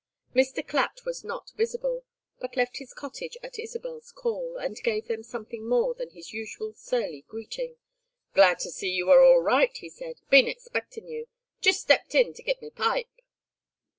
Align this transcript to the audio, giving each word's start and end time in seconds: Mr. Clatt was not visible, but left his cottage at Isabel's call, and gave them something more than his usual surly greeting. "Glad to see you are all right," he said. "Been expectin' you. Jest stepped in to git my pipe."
Mr. 0.33 0.67
Clatt 0.67 1.05
was 1.05 1.23
not 1.23 1.51
visible, 1.51 2.03
but 2.39 2.57
left 2.57 2.77
his 2.77 2.91
cottage 2.91 3.37
at 3.43 3.59
Isabel's 3.59 4.11
call, 4.11 4.57
and 4.57 4.81
gave 4.81 5.07
them 5.07 5.21
something 5.21 5.69
more 5.69 5.93
than 5.93 6.09
his 6.09 6.33
usual 6.33 6.73
surly 6.73 7.21
greeting. 7.27 7.77
"Glad 8.33 8.57
to 8.61 8.71
see 8.71 8.89
you 8.89 9.11
are 9.11 9.23
all 9.23 9.41
right," 9.43 9.77
he 9.77 9.91
said. 9.91 10.21
"Been 10.31 10.47
expectin' 10.47 11.07
you. 11.07 11.27
Jest 11.59 11.81
stepped 11.81 12.15
in 12.15 12.33
to 12.33 12.41
git 12.41 12.63
my 12.63 12.69
pipe." 12.71 13.11